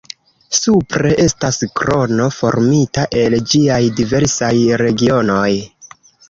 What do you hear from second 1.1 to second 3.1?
estas krono formita